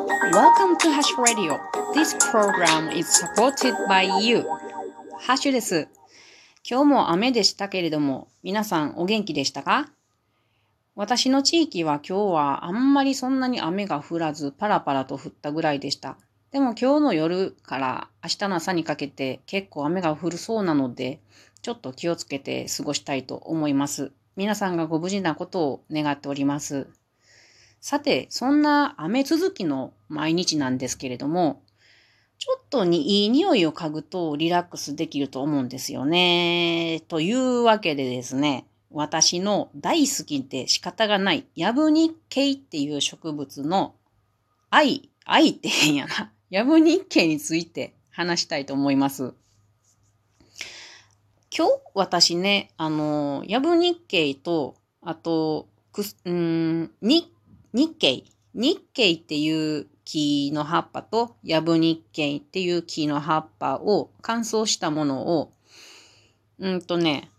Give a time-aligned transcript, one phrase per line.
[0.00, 1.60] Welcome to Hash Radio.
[1.92, 4.44] This program is supported by you.
[5.18, 5.88] ハッシュです。
[6.68, 9.90] 今日も雨でしたけれども、皆さんお元気でしたか？
[10.94, 16.16] 私の地域は今日はあんまりそんなに雨が降らずパラパラと降ったぐらいでした。
[16.50, 21.20] でも今日の夜から明日の朝にかけて結構雨が降るそうなので、
[21.60, 24.12] ちょっと気をつけて過ごしたいと思います。
[24.36, 26.88] 皆さんがご無事なことを願っております。
[27.80, 31.62] さて、そんな雨続きの毎日なんですけれども、
[32.38, 37.02] ちょっとにいい匂いを嗅ぐとリラックスできると思うんですよね。
[37.08, 43.94] というわけでですね、私の大好きで仕方がないヤブニ系っていう植物の
[44.70, 46.32] 愛、愛って変やな。
[46.50, 49.34] ヤブ日経について話したいと思います。
[51.56, 57.32] 今日私ね、あの、ヤブ日経と、あと、くす、うん、日、
[57.72, 58.24] 日経。
[58.52, 65.52] 日経っていう木の葉っぱと、ヤブ日経っていう木の葉っぱを乾燥したものを、
[66.58, 67.30] うんとね、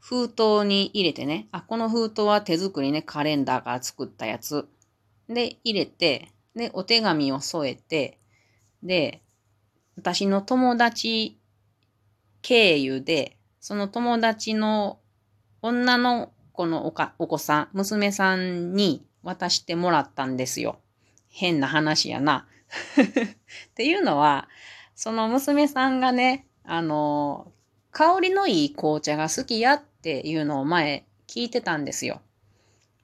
[0.00, 4.66] 封筒に入れてね、あ、この封筒は手作りね、カレンダーから作ったやつ。
[5.28, 8.18] で、入れて、で、お手紙を添えて、
[8.82, 9.22] で、
[9.96, 11.38] 私の友達
[12.40, 14.98] 経由で、その友達の
[15.62, 20.78] 女の子のおかお子さん、娘さんに渡してもらったんですよ。
[21.28, 22.46] 変な話やな。
[23.00, 24.48] っていうのは、
[24.94, 27.50] その娘さんがね、あの、
[27.90, 32.20] 香りのいい紅茶が好きやっていうのを前聞いてたんですよ。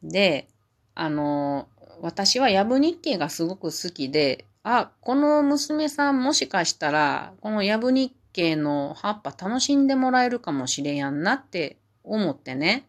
[0.03, 0.49] で、
[0.95, 1.69] あの、
[2.01, 12.87] 私はヤブ日経がすごく好きで、あ、この娘さんもしかしたら、このヤブ日経の葉っぱ楽しんでもらえるかもしれやんなって思ってね、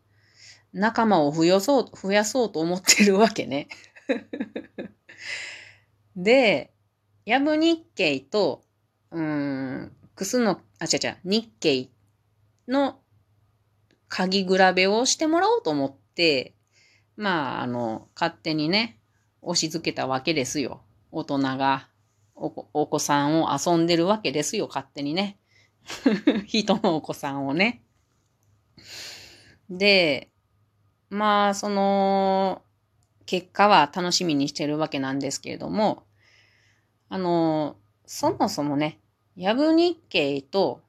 [0.73, 3.67] 仲間を増やそう、増やそうと思ってるわけね。
[6.16, 6.73] で、
[7.25, 8.63] ヤブ日経と、
[9.11, 11.89] うん、クスの、あ、違う違う、日経
[12.67, 13.00] の
[14.07, 16.56] 鍵比べをしてもらおうと思って、
[17.16, 19.00] まあ、あの、勝手にね、
[19.41, 20.81] 押し付けたわけですよ。
[21.12, 21.88] 大人が
[22.35, 25.38] おお子さんを遊んでるわけですよ、勝手にね。
[26.47, 27.84] 人のお子さんをね。
[29.69, 30.31] で、
[31.11, 32.61] まあ、その、
[33.25, 36.03] 結果は楽しみにしてるわけなんですけれども、
[37.09, 38.97] あの、そもそもね、
[39.35, 40.81] ヤブ日経と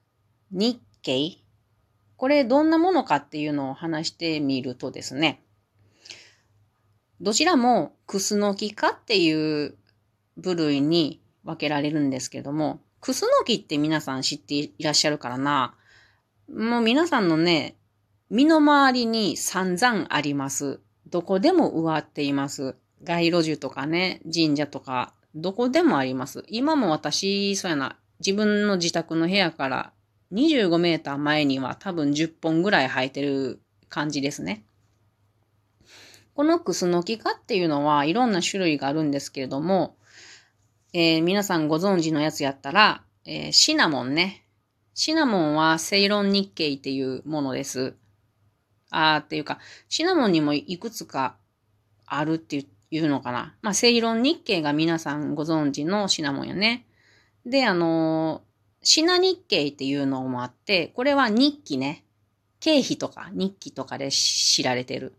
[0.53, 1.39] 日経、
[2.17, 5.43] これどんなものかっていうのを話してみるとですね、
[7.21, 9.77] どちらもクスノキ科っていう
[10.37, 15.75] 部類に分けられるんですけども、クスノキって皆さん知っていらっしゃるからな。
[16.49, 17.75] もう皆さんのね、
[18.33, 20.81] 身の回りに散々あります。
[21.11, 22.77] どこでも植わっています。
[23.05, 26.43] 街路樹とかね、神社とか、どこでもあります。
[26.49, 29.93] 今も私、そうやな、自分の自宅の部屋から
[30.33, 33.61] 25メーター前には多分10本ぐらい生えてる
[33.91, 34.65] 感じですね。
[36.35, 39.95] このクスノキ科っていうのはいろんな種類があるんですけれども、
[40.95, 44.47] えー、皆さんご存知のやつやったら、えー、シナモンね。
[44.95, 47.95] シナモンはセイロン日経っていうものです。
[48.93, 49.59] あーっていうか、
[49.89, 51.37] シナモンにもいくつか
[52.07, 53.55] あるっていうのかな。
[53.63, 56.87] まあ、セイロン日経が皆さんご存知のシナモンやね。
[57.45, 58.43] で、あの、
[58.83, 62.05] シナ日経っていうのもあって、これは日記ね。
[62.61, 65.15] 経費とか日記とかで知られてる。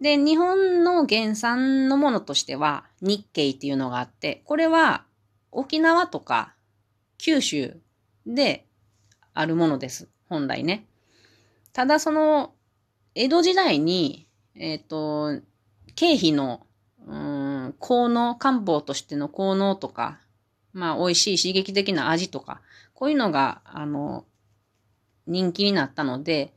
[0.00, 5.04] で、日本の原産のものとしては日系っていうのがあって、これは
[5.50, 6.54] 沖縄とか
[7.18, 7.76] 九州
[8.26, 8.64] で
[9.34, 10.08] あるものです。
[10.28, 10.86] 本来ね。
[11.72, 12.54] ただその、
[13.20, 15.42] 江戸時代に、えっ、ー、と、
[15.96, 16.64] 経費の、
[17.04, 20.20] うん、効能、漢方としての効能とか、
[20.72, 22.60] まあ、美味しい刺激的な味とか、
[22.94, 24.24] こういうのが、あの、
[25.26, 26.54] 人気になったので、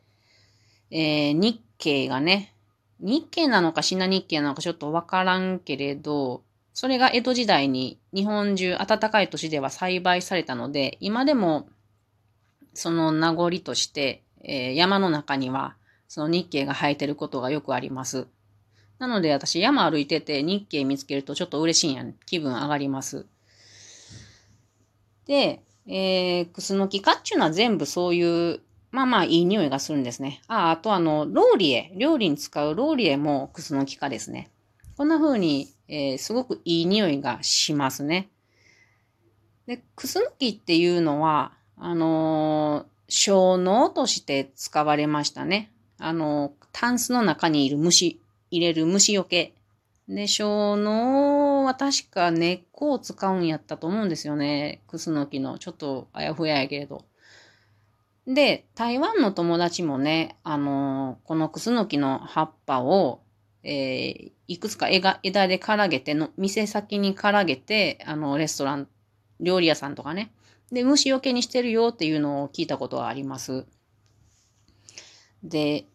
[0.92, 2.54] えー、日系がね、
[3.00, 6.44] 日系なのかシナ日系なのかちょっとわからんけれど、
[6.74, 11.70] それが江戸時代に日本中暖かい都市では栽培されたので、今でも
[12.76, 15.76] その名残として、えー、山の中には
[16.12, 18.28] その日系が生えてることがよくあります。
[19.00, 22.14] なので私山歩いてて日系見つけるとちょっと嬉しいんやん。
[22.26, 23.26] 気分上がります。
[25.26, 28.60] で、えー、クスノキ科っていうのは全部そういう
[28.92, 30.42] まあまあいい匂いがするんですね。
[30.50, 31.94] あ、あとあの、ローリエ。
[31.96, 34.52] 料理に使うローリエもクスノキ科ですね。
[34.98, 38.30] こんな風に、えー、すごくいい匂いがしますね。
[39.66, 45.72] で、クスノキっていうのは、あのー、小脳として使われましたね。
[46.02, 48.20] あの、タンスの中にいる虫、
[48.50, 49.54] 入れる虫よけ。
[50.10, 54.82] で、小脳は確か根っこを使うんやったと思うんですよね。
[54.88, 55.60] クスノキの。
[55.60, 57.06] ちょっとあやふややけれど。
[58.28, 63.22] で、台湾の友達もね、あの、このクスノキの葉っぱを、
[63.64, 68.88] えー、いくつか枝枝でからげての、店先にからげて、あの、レストラン、
[69.40, 70.32] 料理屋さんとかね。
[70.72, 73.66] で、虫除けにしてるよっていうのを聞いたことはあります。
[75.44, 75.86] で、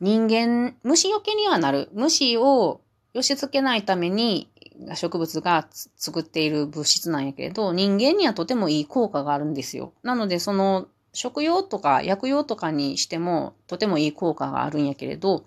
[0.00, 1.88] 人間、虫除けにはなる。
[1.92, 2.80] 虫を
[3.12, 4.50] 寄せ付けないために
[4.94, 9.92] 植物が作っている物質なんやけれど、人間にはとてもいい効果があるんですよ。
[10.02, 15.44] なので、その食用とか薬用とかにしてもとてもいい効果があるんやけれど、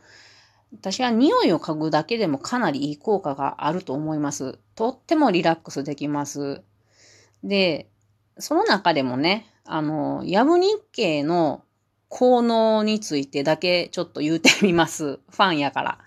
[0.71, 4.59] 私は匂いを嗅ぐだけでもかなりいい効果があると思います。
[4.75, 6.61] とってもリラックスできます。
[7.43, 7.89] で、
[8.37, 11.63] その中でもね、あの、ヤブ日経の
[12.15, 15.19] 効能についてだけちょっと言うてみます。
[15.31, 15.99] ファンやから。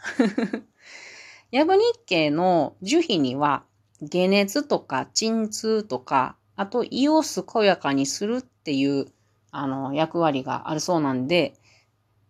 [1.51, 3.65] ヤブ日経の樹皮には、
[4.13, 9.09] 解熱とか鎮痛とか、あと胃を健やかにするっていう
[9.51, 11.55] あの、役割があるそうなんで、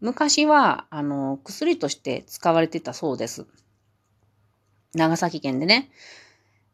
[0.01, 3.47] 昔は、あの、薬として使われてたそうです。
[4.95, 5.91] 長崎県でね。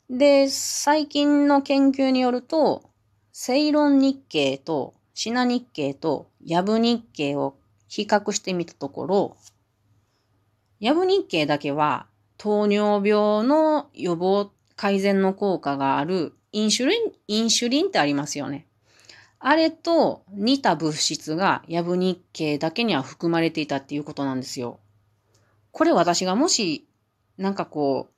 [0.08, 2.90] で、最近の研究によると、
[3.32, 7.56] セイロン日経とシナ日経とヤブ日経を
[7.88, 9.36] 比較してみたところ、
[10.80, 12.06] ヤブ日経だけは
[12.38, 18.66] 糖尿病の予防改善の効果があるインシュリン、インシュリンってありますよね。
[19.38, 24.78] あれと似た物質がヤブ日経だけには含まれていたっていうことなんですよ。
[25.72, 26.86] これ私がもし、
[27.38, 28.12] なんかこう、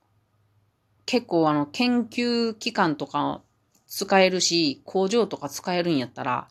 [1.05, 3.41] 結構あの、研究機関とか
[3.87, 6.47] 使えるし、工場とか使えるんやったら、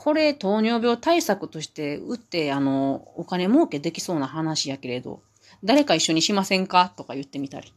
[0.00, 5.22] これ糖尿病対策として打って、あの、お金儲けできそうな話やけれど、
[5.64, 6.92] 誰か一緒にしませんか？
[6.96, 7.72] とか言ってみたり。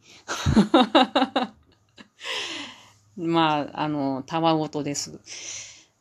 [3.18, 5.18] まあ、あの、たわごとです。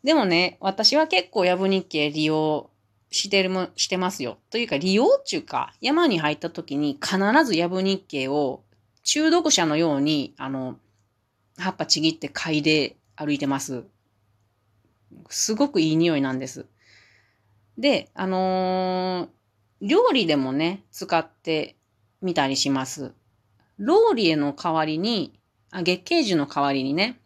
[0.03, 2.69] でもね、私は結構ヤブ日経利用
[3.09, 4.37] してるも、してますよ。
[4.51, 8.61] というか、利用っていうか、山に入った時に必ずヤブ日経を
[9.01, 10.77] 中毒者のように、あの、
[11.57, 13.85] 葉っぱちぎって嗅いで歩いてます。
[15.29, 16.65] すごくいい匂いなんです。
[17.77, 21.75] で、あのー、料理でもね、使って
[22.21, 23.13] みたりします。
[23.77, 25.39] ローリエの代わりに、
[25.71, 27.19] あ月桂樹の代わりにね、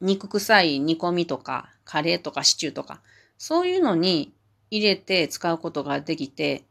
[0.00, 3.00] 肉臭い煮込みとか、カレーとかシチューとか、
[3.38, 4.32] そういうのに
[4.70, 6.64] 入れて使うことができて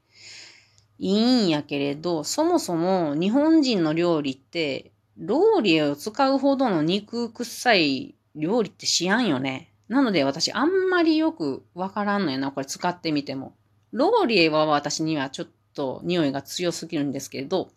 [1.00, 9.71] いいんやけれど、そもそも日本人の料理って、ローリエを使うほどの肉臭い料理ってしやんよね。
[9.92, 13.54] なので私あんまりよくわからんのやな、これ使ってみても。
[13.92, 17.70] ローリエは私にはちょっと匂いが強すぎるんですけれど、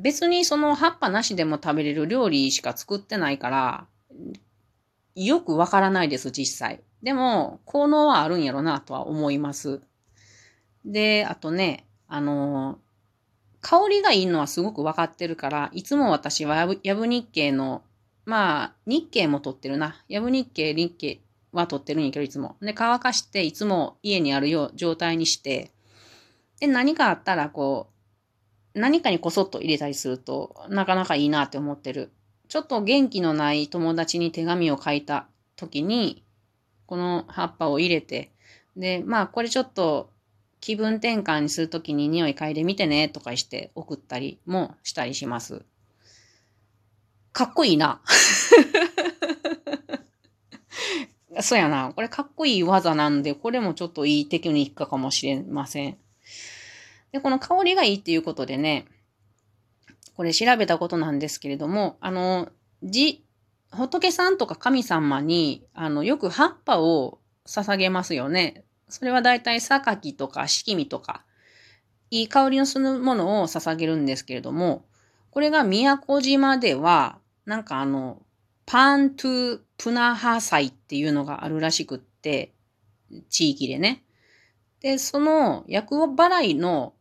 [0.00, 3.86] 別にその葉っぱなしでも食べれる料理しか作ってないから、
[5.14, 6.80] よくわからないです、実際。
[7.04, 9.80] でも、効能はあるんやろなとは思います。
[10.84, 12.80] で、あとね、あの、
[13.60, 17.82] 香りがいいのはすごくわかってるから、いつも私はヤブ日経の、
[18.28, 20.04] まあ、日経も取ってるな。
[20.06, 22.56] ヤブ日経、日経は取ってるんやけど、いつも。
[22.60, 25.72] で、乾かして、いつも家にあるよう状態にして、
[26.60, 27.88] で、何かあったら、こ
[28.74, 32.12] う、何かにこそっと入れたりするとなかなかいいなって思ってる。
[32.48, 36.22] ちょっと元気のない友達に手紙を書いた時に、
[36.84, 38.30] この葉っぱを入れて、
[38.76, 40.10] で、まあこれちょっと
[40.60, 45.64] 気分転換にするときに匂い嗅いでみてねとかして送ったりもしたりします。
[47.32, 48.00] かっこいいな。
[51.40, 51.92] そうやな。
[51.94, 55.98] これかっこいい技なんで、これもちょっといいテクニックかもしれません。
[57.12, 58.86] で、この香りがいいっていうことでね、
[60.16, 62.48] これ調べたことなんですけれども、あの、
[62.82, 63.24] じ、
[63.70, 68.64] 仏さんとか神様に、あの、よく葉っぱを捧げますよね。
[68.88, 71.24] それはだいたい榊とか四季味とか、
[72.10, 74.86] いい香りのするものを捧げるんですけれども、
[75.30, 78.22] これが宮古島では、なんかあの、
[78.66, 82.54] パントゥプナハ祭っていうのがあるらしくって、
[83.30, 84.04] 地域でね。
[84.80, 86.94] で、その役払いの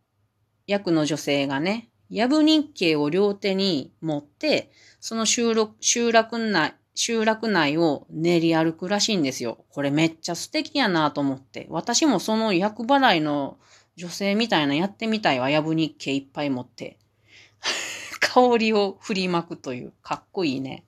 [0.65, 9.65] 役の女性がね、ヤブ日経を両手に持って、その集落集落内、集落内を練り歩くらしいんですよ。
[9.69, 11.67] これめっちゃ素敵やなと思って。
[11.69, 13.57] 私もその役払いの
[13.97, 15.49] 女性みたいなやってみたいわ。
[15.49, 16.97] ヤブ日経いっぱい持って。
[18.19, 19.93] 香りを振りまくという。
[20.01, 20.83] かっこいいね。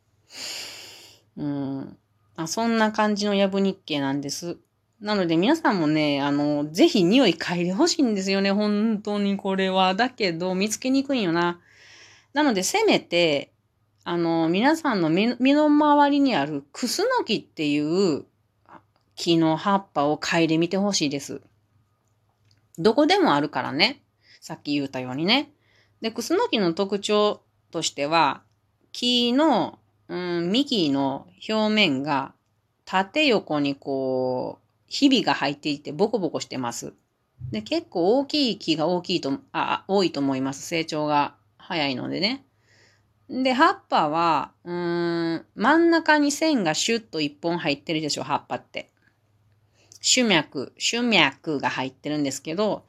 [1.38, 1.98] うん。
[2.36, 4.57] あそんな感じのヤブ日経なんです。
[5.01, 8.51] なので皆さんもね、あの、ぜひ匂い嗅いでほしいんですよね。
[8.51, 9.95] 本当にこれは。
[9.95, 11.59] だけど、見つけにくいよな。
[12.33, 13.51] なので、せめて、
[14.03, 18.25] あの、皆さんの身の回りにあるクスノキっていう
[19.15, 21.41] 木の葉っぱを嗅いでみてほしいです。
[22.77, 24.01] どこでもあるからね。
[24.41, 25.51] さっき言ったようにね。
[26.01, 27.41] で、クスノキの特徴
[27.72, 28.41] としては、
[28.91, 32.34] 木の、うん、幹の表面が
[32.86, 36.94] 縦横にこう、ひびが入っていてボコボコしてます。
[37.51, 40.65] で、結構大きい木が大きいと、あ、多いと思います。
[40.68, 42.46] 成長が早いのでね。
[43.29, 48.89] で、葉っぱは、うん、真ん中に線がシュッと一本入ってるでしょ、葉っぱって。
[50.01, 52.86] 主脈、主脈が入ってるんですけど、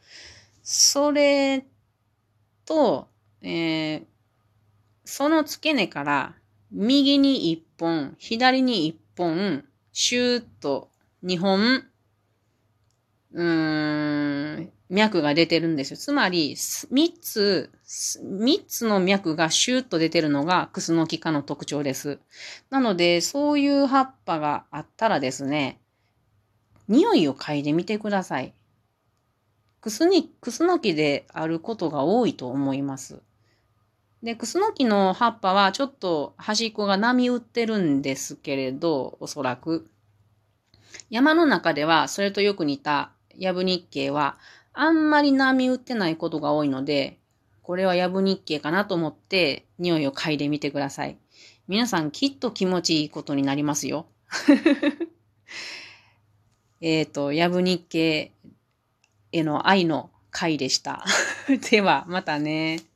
[0.63, 1.67] それ
[2.71, 3.09] と、
[3.43, 4.05] えー、
[5.05, 6.35] その付け根から
[6.71, 10.89] 右に一本、左に一本、シューッと
[11.21, 11.83] 二本、
[13.33, 15.97] うーん、脈が出てるんですよ。
[15.97, 17.71] つまり、三つ、
[18.23, 22.21] 三つの脈がシューッと出てるのがクスノキ科の特徴です。
[22.71, 25.81] なので、そういう葉っぱがあったらですね、
[26.87, 28.55] 匂いを嗅いでみてください。
[29.81, 33.21] クスに、クスノキであることが多いと思います。
[34.23, 39.89] で、クスノキの葉っぱはちょっと端っこが波打ってるんですけれど、おそらく。
[41.09, 44.39] 山の中ではそれとよく似たヤブ日系は
[44.73, 47.19] あんまり波打ってないことが多いので、
[47.63, 51.17] これはヤブ日系かなと思って匂いを嗅いでみてください。
[51.69, 54.07] 皆さんきっと気持ちいいことになりますよ。
[56.83, 58.33] えっと、ヤブ日系
[59.33, 61.05] への愛の回でした。
[61.71, 62.90] では、またね。